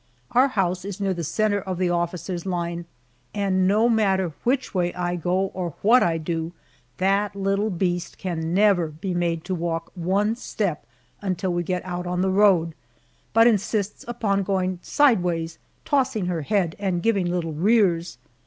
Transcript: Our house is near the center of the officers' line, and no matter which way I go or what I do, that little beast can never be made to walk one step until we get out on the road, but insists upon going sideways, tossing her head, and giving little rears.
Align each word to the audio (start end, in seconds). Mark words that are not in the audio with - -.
Our 0.31 0.47
house 0.47 0.83
is 0.83 0.99
near 0.99 1.13
the 1.13 1.23
center 1.23 1.61
of 1.61 1.77
the 1.77 1.91
officers' 1.91 2.43
line, 2.47 2.85
and 3.35 3.67
no 3.67 3.87
matter 3.87 4.33
which 4.43 4.73
way 4.73 4.91
I 4.95 5.15
go 5.15 5.51
or 5.53 5.75
what 5.83 6.01
I 6.01 6.17
do, 6.17 6.53
that 6.97 7.35
little 7.35 7.69
beast 7.69 8.17
can 8.17 8.51
never 8.51 8.87
be 8.87 9.13
made 9.13 9.43
to 9.43 9.53
walk 9.53 9.91
one 9.93 10.35
step 10.35 10.87
until 11.21 11.53
we 11.53 11.61
get 11.61 11.85
out 11.85 12.07
on 12.07 12.21
the 12.23 12.31
road, 12.31 12.73
but 13.31 13.45
insists 13.45 14.03
upon 14.07 14.41
going 14.41 14.79
sideways, 14.81 15.59
tossing 15.85 16.25
her 16.25 16.41
head, 16.41 16.75
and 16.79 17.03
giving 17.03 17.27
little 17.27 17.53
rears. 17.53 18.17